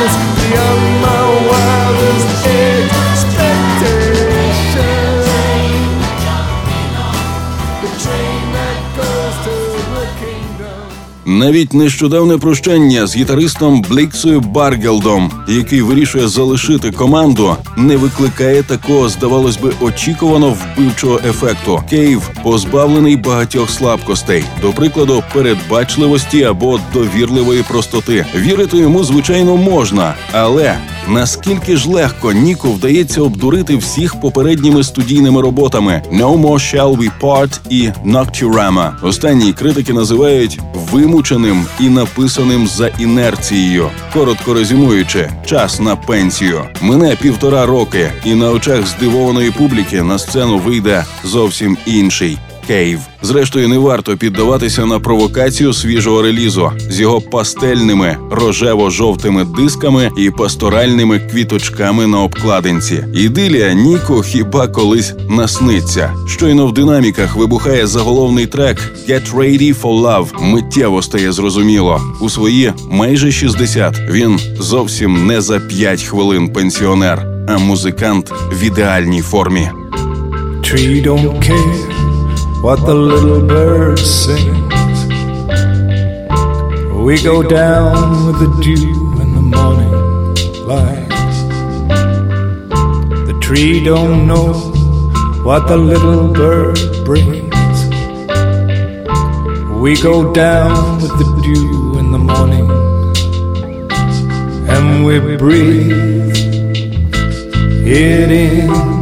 [11.35, 19.57] Навіть нещодавне прощання з гітаристом Бліксою Баргелдом, який вирішує залишити команду, не викликає такого, здавалось
[19.57, 21.83] би, очікувано вбивчого ефекту.
[21.91, 28.27] Кейв позбавлений багатьох слабкостей, до прикладу, передбачливості або довірливої простоти.
[28.37, 30.79] Вірити йому, звичайно, можна, але
[31.09, 37.61] наскільки ж легко Ніку вдається обдурити всіх попередніми студійними роботами No More Shall We Part
[37.71, 38.93] і Nocturama.
[39.03, 40.61] Останні критики називають
[40.93, 43.91] вимученим і написаним за інерцією.
[44.13, 46.61] Коротко резюмуючи, час на пенсію.
[46.83, 52.39] Мине півтора роки, і на очах здивованої публіки на сцену вийде зовсім інший.
[52.67, 53.01] Кейв.
[53.23, 61.19] Зрештою, не варто піддаватися на провокацію свіжого релізу з його пастельними рожево-жовтими дисками і пасторальними
[61.19, 63.05] квіточками на обкладинці.
[63.15, 66.15] Ідилія Ніко хіба колись насниться.
[66.29, 72.01] Щойно в динаміках вибухає заголовний трек «Get Ready for Love» миттєво стає зрозуміло.
[72.21, 79.23] У свої майже 60 він зовсім не за 5 хвилин пенсіонер, а музикант в ідеальній
[79.23, 79.71] формі.
[80.63, 81.94] Tree don't care
[82.65, 85.05] what the little bird sings.
[87.05, 89.93] We go down with the dew in the morning
[90.65, 91.09] light.
[93.27, 94.55] The tree don't know
[95.45, 97.79] what the little bird brings.
[99.83, 102.71] We go down with the dew in the morning
[104.71, 106.33] and we breathe
[107.87, 108.94] it in.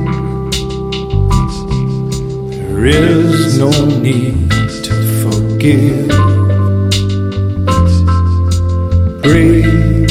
[2.82, 3.70] There is no
[4.00, 6.08] need to forgive.
[9.22, 10.10] Breathe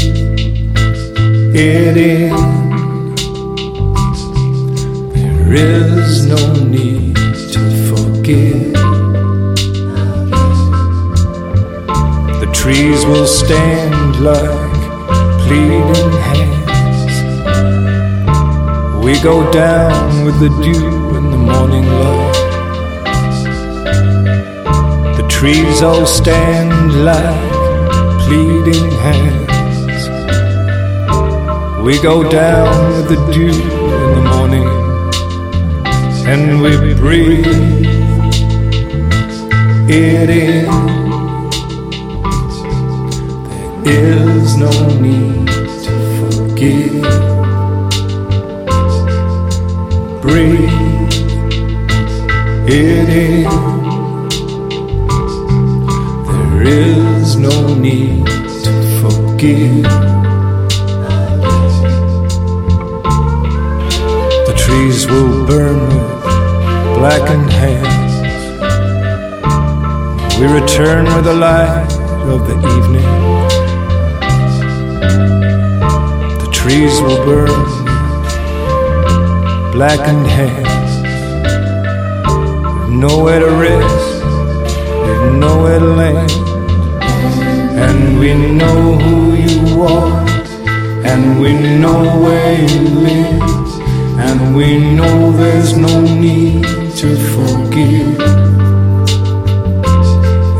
[1.53, 2.31] it in.
[5.13, 7.17] There is no need
[7.55, 8.71] to forgive.
[12.39, 14.71] The trees will stand like
[15.43, 17.15] pleading hands.
[19.03, 22.40] We go down with the dew in the morning light.
[25.41, 27.51] Trees all stand like
[28.25, 30.03] pleading hands.
[31.83, 34.67] We go down with the dew in the morning
[36.27, 37.47] and we breathe
[39.89, 40.65] it in.
[43.83, 45.47] There is no need
[45.85, 47.01] to forgive.
[50.21, 50.69] Breathe
[52.69, 53.70] it in.
[57.41, 58.23] No need
[58.63, 58.71] to
[59.01, 59.83] forgive.
[64.45, 66.13] The trees will burn with
[66.99, 68.13] blackened hands.
[70.39, 71.91] We return with the light
[72.33, 73.11] of the evening.
[76.43, 77.85] The trees will burn with
[79.73, 80.91] blackened hands.
[82.91, 84.23] Nowhere to rest,
[85.39, 86.40] nowhere to land.
[88.01, 90.25] And we know who you are,
[91.05, 93.43] and we know where you live.
[94.17, 96.63] And we know there's no need
[96.97, 98.19] to forgive.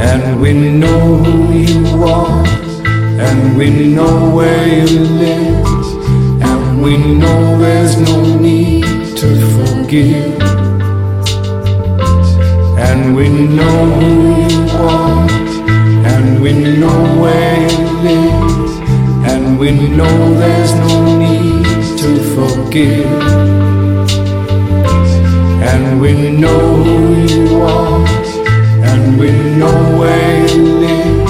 [0.10, 2.46] And we know who you are,
[2.86, 5.66] and we know where you live.
[6.44, 8.86] And we know there's no need
[9.18, 10.40] to forgive.
[12.78, 14.12] And we know who
[14.48, 15.51] you are,
[16.22, 18.72] and we know where you live.
[19.32, 21.66] And we know there's no need
[22.02, 23.10] to forgive.
[25.72, 26.98] And we know who
[27.34, 28.06] you are,
[28.90, 31.28] and we know where you live,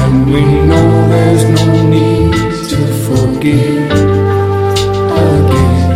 [0.00, 2.32] and we know there's no need
[2.72, 3.90] to forgive
[5.24, 5.86] again.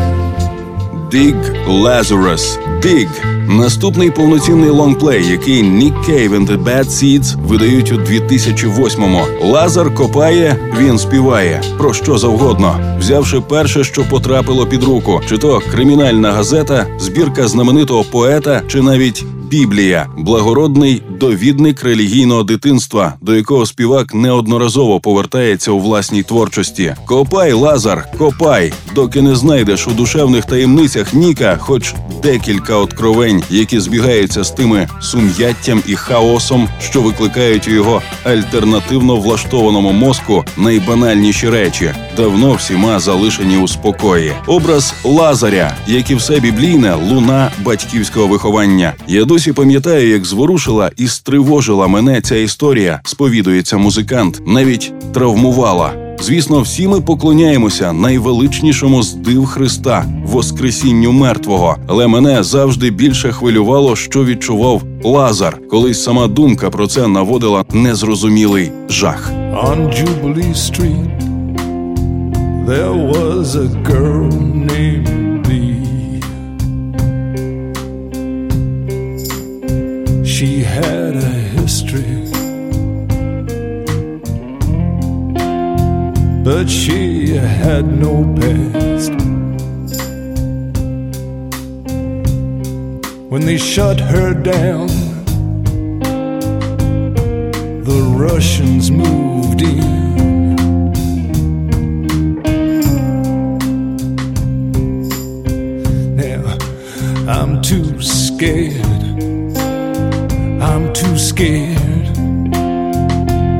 [1.09, 2.59] Dig Lazarus.
[2.81, 3.09] Dig
[3.49, 9.20] наступний повноцінний лонгплей, який Nick Cave and the Bad Seeds видають у 2008-му.
[9.42, 11.62] Лазар копає, він співає.
[11.78, 18.05] Про що завгодно, взявши перше, що потрапило під руку, чи то кримінальна газета, збірка знаменитого
[18.05, 19.24] поета, чи навіть
[19.55, 26.95] Біблія, благородний довідник релігійного дитинства, до якого співак неодноразово повертається у власній творчості.
[27.07, 34.45] Копай, Лазар, копай, доки не знайдеш у душевних таємницях Ніка, хоч декілька откровень, які збігаються
[34.45, 42.53] з тими сум'яттям і хаосом, що викликають у його альтернативно влаштованому мозку найбанальніші речі, давно
[42.53, 44.33] всіма залишені у спокої.
[44.47, 48.93] Образ Лазаря, як і все біблійне, луна батьківського виховання.
[49.09, 56.05] Я досі пам'ятаю, як зворушила і стривожила мене ця історія, сповідується музикант, навіть травмувала.
[56.20, 61.76] Звісно, всі ми поклоняємося найвеличнішому з див Христа, Воскресінню мертвого.
[61.86, 68.70] Але мене завжди більше хвилювало, що відчував Лазар, колись сама думка про це наводила незрозумілий
[68.88, 69.32] жах.
[69.55, 71.18] On Jubilee Street,
[72.66, 74.30] there was a girl
[74.72, 75.14] named
[80.45, 82.16] She had a history,
[86.45, 89.14] but she had no past.
[93.30, 94.88] When they shut her down,
[97.88, 99.80] the Russians moved in.
[106.16, 106.59] Now
[107.32, 108.84] I'm too scared.
[110.67, 111.77] I'm too scared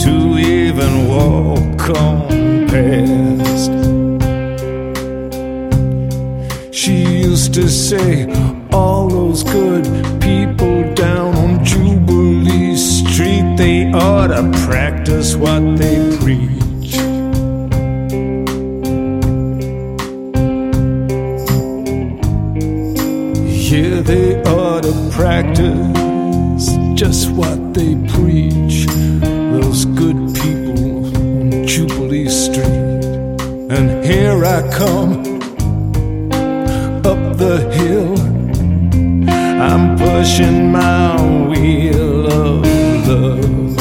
[0.05, 3.71] to even walk on past.
[6.75, 8.25] She used to say,
[8.73, 9.85] All those good
[10.23, 13.55] people down on Jubilee Street.
[13.59, 16.95] they ought to practice what they preach.
[23.71, 26.04] Yeah, they ought to practice
[26.95, 28.87] just what they preach.
[28.87, 33.05] Those good people on Jubilee Street.
[33.77, 35.13] And here I come
[37.05, 38.15] up the hill.
[39.61, 41.17] I'm pushing my
[41.49, 42.65] wheel of
[43.09, 43.79] love.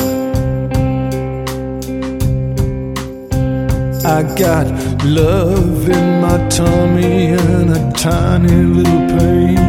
[4.05, 4.67] I got
[5.05, 9.59] love in my tummy and a tiny little pain.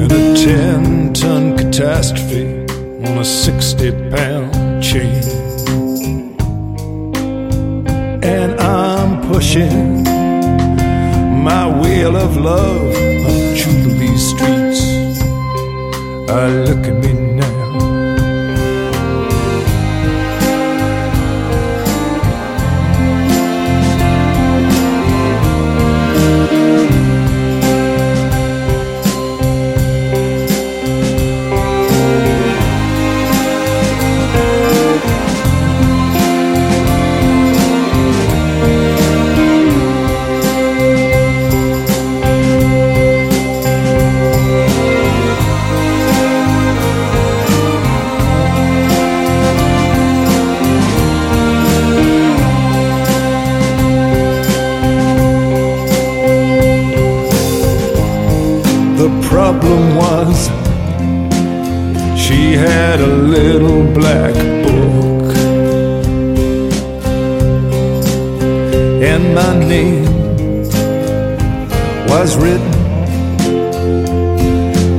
[0.00, 0.93] And a 10
[1.24, 2.44] ton catastrophe
[3.06, 5.24] on a 60 pound chain.
[8.22, 10.04] And I'm pushing
[11.48, 12.94] my wheel of love
[13.30, 14.82] up Jubilee streets.
[16.40, 17.23] I look at me
[59.44, 60.48] problem was
[62.18, 64.32] she had a little black
[64.64, 65.36] book,
[69.10, 70.06] and my name
[72.08, 72.74] was written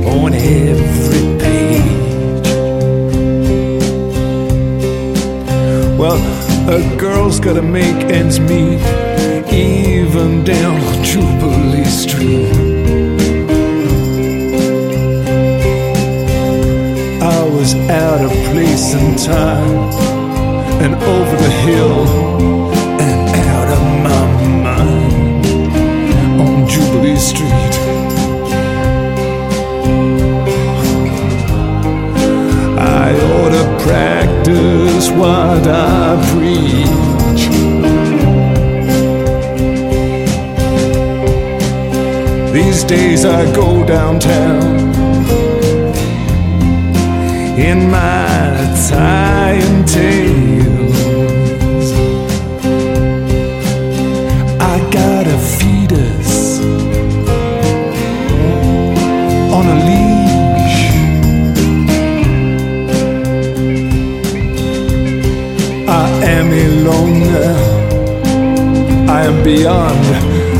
[0.06, 2.46] on every page.
[5.98, 6.20] Well,
[6.70, 8.80] a girl's gotta make ends meet,
[9.52, 12.65] even down Jubilee Street.
[17.66, 19.90] Was out of place and time,
[20.84, 22.06] and over the hill,
[23.00, 24.26] and out of my
[24.62, 25.46] mind
[26.40, 27.74] on Jubilee Street.
[32.78, 37.42] I ought to practice what I preach.
[42.52, 44.85] These days I go downtown
[47.58, 48.54] in my
[48.88, 50.92] tie and.
[54.60, 56.60] I got a fetus
[59.56, 60.82] on a leash.
[65.88, 67.76] I am alone now.
[69.14, 70.04] I am beyond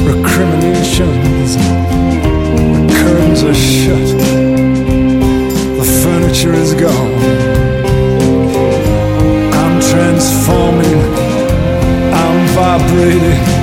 [0.09, 1.57] recriminations.
[1.57, 4.06] The curtains are shut
[12.79, 13.56] vibrating,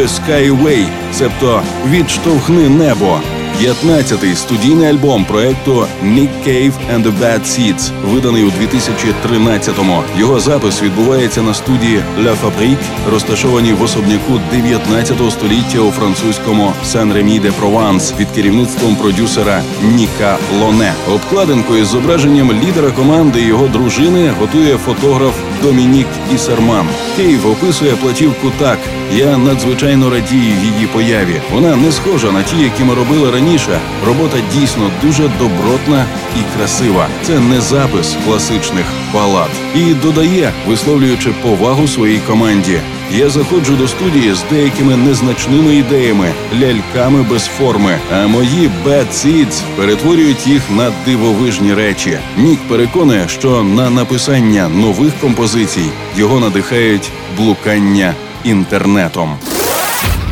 [0.00, 3.20] Push the Sky Away, цебто відштовхни небо.
[3.60, 10.02] 15-й студійний альбом проекту Nick Cave and the Bad Seeds, виданий у 2013-му.
[10.18, 17.38] Його запис відбувається на студії La Fabrique, розташованій в особняку 19 століття у французькому Сан-Ремі
[17.38, 20.92] де Прованс під керівництвом продюсера Ніка Лоне.
[21.14, 26.88] Обкладинку із зображенням лідера команди і його дружини готує фотограф Домінік Ісерман.
[27.16, 28.78] Кейв описує платівку так:
[29.12, 31.40] я надзвичайно радію її появі.
[31.52, 33.80] Вона не схожа на ті, які ми робили раніше.
[34.06, 36.04] Робота дійсно дуже добротна
[36.36, 37.06] і красива.
[37.22, 38.84] Це не запис класичних
[39.14, 39.50] балад.
[39.74, 42.80] І додає, висловлюючи повагу своїй команді.
[43.12, 47.98] Я заходжу до студії з деякими незначними ідеями, ляльками без форми.
[48.14, 52.18] А мої Bad Seeds перетворюють їх на дивовижні речі.
[52.36, 58.14] Нік переконує, що на написання нових композицій його надихають блукання
[58.44, 59.38] інтернетом.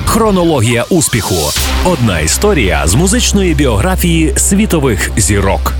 [0.04, 1.50] Хронологія успіху.
[1.84, 5.77] Одна історія з музичної біографії світових зірок.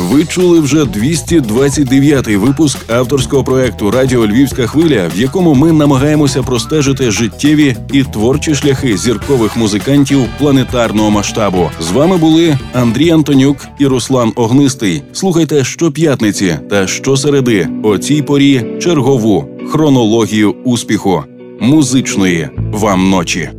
[0.00, 7.10] Ви чули вже 229-й випуск авторського проекту Радіо Львівська хвиля, в якому ми намагаємося простежити
[7.10, 11.70] життєві і творчі шляхи зіркових музикантів планетарного масштабу.
[11.80, 15.02] З вами були Андрій Антонюк і Руслан Огнистий.
[15.12, 21.22] Слухайте щоп'ятниці та щосереди о цій порі чергову хронологію успіху
[21.60, 23.50] музичної вам ночі.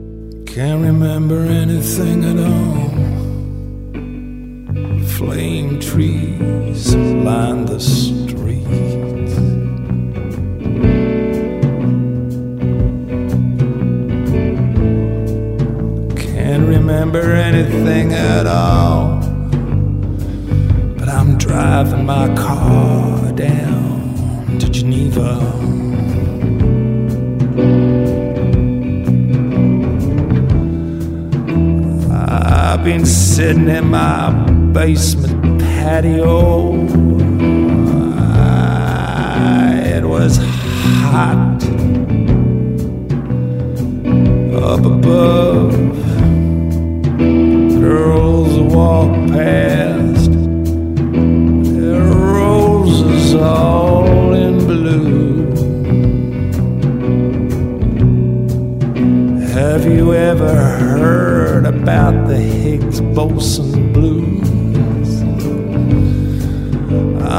[0.58, 2.81] Can't remember anything at all.
[5.22, 9.36] Flame trees line the streets.
[16.20, 19.20] Can't remember anything at all.
[20.98, 25.38] But I'm driving my car down to Geneva.
[32.12, 36.74] I've been sitting in my basement patio.
[38.18, 41.62] Ah, It was hot
[44.54, 45.72] up above.
[47.82, 50.32] Girls walk past,
[52.32, 55.52] roses all in blue.
[59.54, 64.31] Have you ever heard about the Higgs boson blues?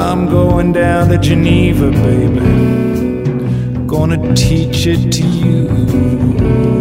[0.03, 2.41] I'm going down to Geneva, baby.
[3.87, 6.72] Gonna teach it to you.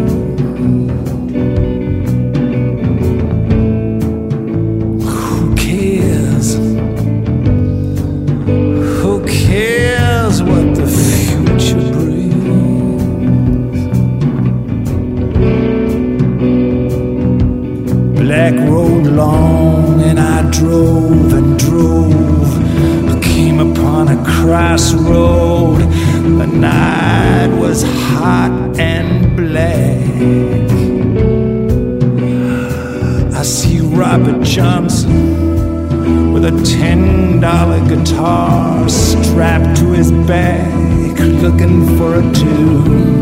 [40.02, 43.22] His back, looking for a tune.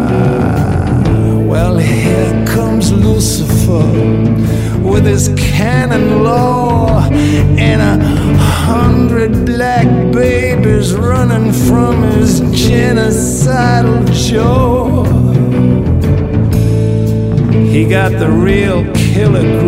[0.00, 3.84] Ah, well, here comes Lucifer
[4.82, 7.06] with his canon law
[7.58, 8.02] and a
[8.38, 15.04] hundred black babies running from his genocidal jaw.
[17.70, 19.59] He got the real killer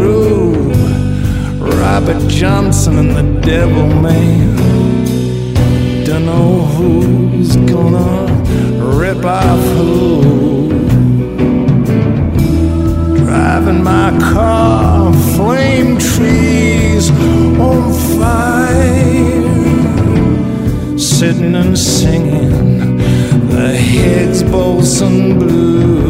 [2.43, 4.57] Johnson and the Devil Man.
[6.05, 8.27] Don't know who's gonna
[8.99, 10.69] rip off who.
[13.25, 17.13] Driving my car, flame trees
[17.61, 19.49] on fire.
[20.99, 22.97] Sitting and singing
[23.51, 26.02] the Higgs boson blues.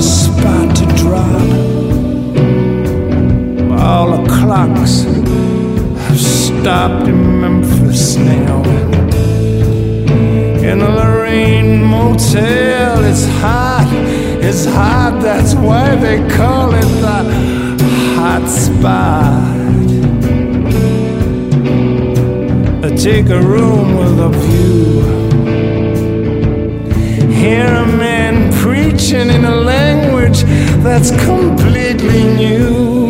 [0.00, 1.50] A spot to drop.
[3.78, 5.02] All the clocks
[6.04, 8.62] have stopped in Memphis now.
[10.68, 13.90] In the Lorraine Motel, it's hot.
[14.48, 15.20] It's hot.
[15.20, 17.18] That's why they call it the
[18.16, 19.58] hot spot.
[22.86, 25.00] I take a room with a view.
[27.40, 28.29] Hear a man
[28.90, 30.42] preaching in a language
[30.82, 33.06] that's completely new.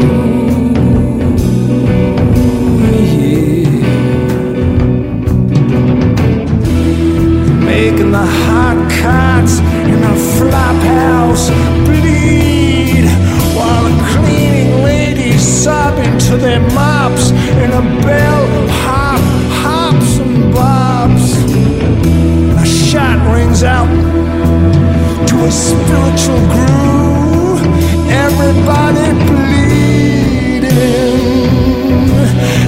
[7.64, 9.58] Making the hot cots
[9.88, 11.48] in a flop house
[11.86, 13.06] bleed
[13.56, 19.20] while the cleaning ladies sobbing to their mops in a bell hop
[19.62, 21.26] hops and bobs.
[22.62, 23.99] A shot rings out
[25.50, 27.62] spiritual groove.
[28.08, 30.70] Everybody bleeding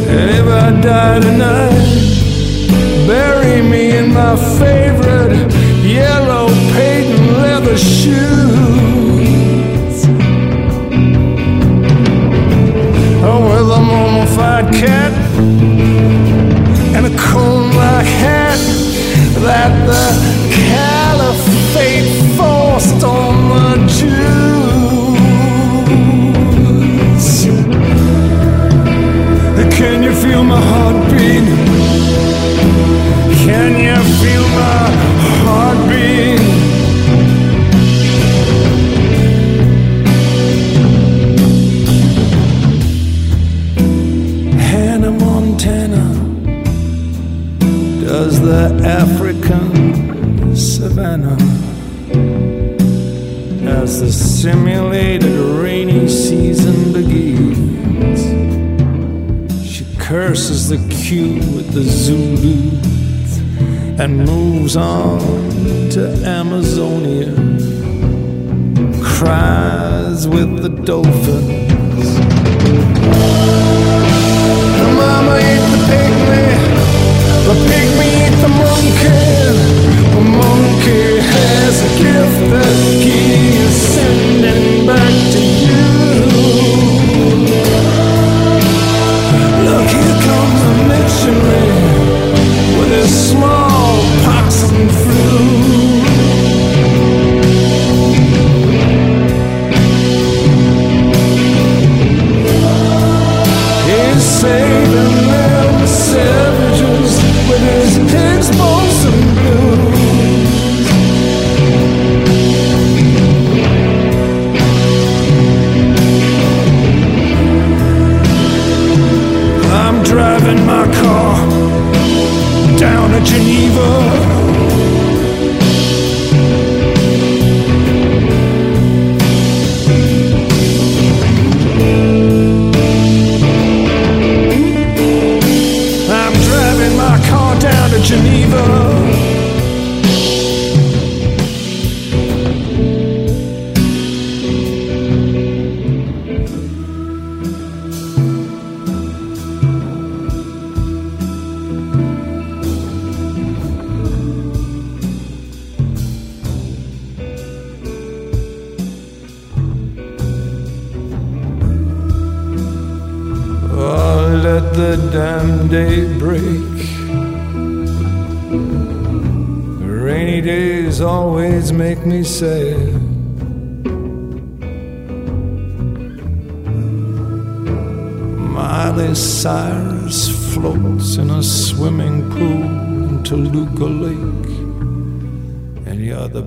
[0.08, 1.88] And if I die tonight,
[3.08, 5.54] bury me in my favorite
[5.84, 8.81] yellow patent leather shoes.
[30.52, 31.46] My heartbeat?
[33.44, 34.84] Can you feel my
[35.46, 36.42] heartbeat?
[44.70, 46.06] Hannah Montana
[48.06, 48.64] does the
[49.02, 51.42] African savannah
[53.80, 55.41] as the simulated
[60.72, 63.40] the cue with the Zulus
[64.00, 65.20] and moves on
[65.90, 67.34] to Amazonia.
[69.04, 72.20] Cries with the dolphins.
[74.96, 75.36] Mama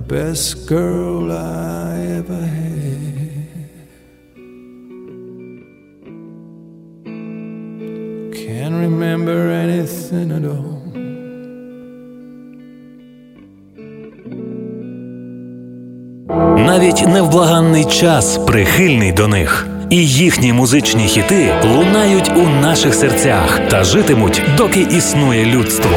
[0.07, 3.45] best girl I ever had.
[8.33, 10.75] Can't remember anything at all.
[16.57, 19.67] Навіть невблаганний час прихильний до них.
[19.89, 25.91] І їхні музичні хіти лунають у наших серцях та житимуть, доки існує людство.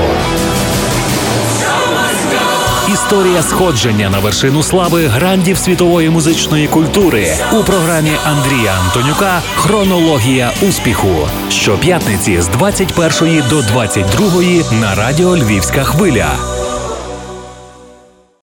[3.09, 11.29] Історія сходження на вершину слави грандів світової музичної культури у програмі Андрія Антонюка Хронологія успіху
[11.49, 14.43] щоп'ятниці з 21 до 22
[14.81, 16.58] на радіо Львівська хвиля.